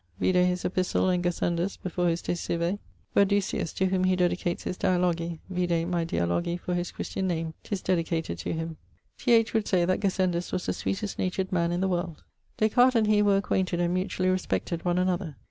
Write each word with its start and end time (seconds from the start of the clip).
vide 0.19 0.33
his 0.47 0.65
epistle 0.65 1.09
and 1.09 1.23
Gassendus's 1.23 1.77
before 1.77 2.09
his 2.09 2.23
De 2.23 2.33
Cive.... 2.35 2.79
Verdusius, 3.13 3.71
to 3.73 3.85
whom 3.85 4.05
he 4.05 4.15
dedicates 4.15 4.63
his... 4.63 4.75
Dialogi 4.75 5.37
(vide 5.47 5.85
my 5.87 6.03
Dialogi 6.05 6.59
for 6.59 6.73
his 6.73 6.89
Christian 6.91 7.27
name 7.27 7.53
'tis 7.61 7.83
dedicated 7.83 8.39
to 8.39 8.51
him). 8.51 8.77
T. 9.19 9.31
H. 9.31 9.53
would 9.53 9.67
say 9.67 9.85
that 9.85 9.99
Gassendus 9.99 10.51
was 10.51 10.65
the 10.65 10.73
sweetest 10.73 11.19
natured 11.19 11.51
man 11.51 11.71
in 11.71 11.81
the 11.81 11.87
world. 11.87 12.23
Des 12.57 12.69
Cartes 12.69 12.95
and 12.95 13.05
he 13.05 13.21
were 13.21 13.37
acquainted 13.37 13.79
and 13.79 13.93
mutually 13.93 14.31
respected 14.31 14.83
one 14.83 14.97
another. 14.97 15.37